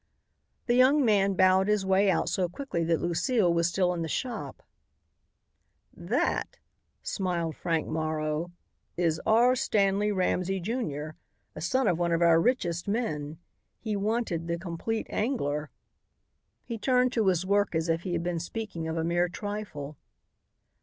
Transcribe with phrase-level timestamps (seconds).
[0.65, 4.07] The young man bowed his way out so quickly that Lucile was still in the
[4.07, 4.63] shop.
[5.95, 6.57] "That,"
[7.03, 8.51] smiled Frank Morrow,
[8.97, 9.55] "is R.
[9.55, 11.09] Stanley Ramsey, Jr.,
[11.53, 13.37] a son of one of our richest men.
[13.77, 15.69] He wanted 'The Compleat Angler.'"
[16.63, 19.97] He turned to his work as if he had been speaking of a mere trifle.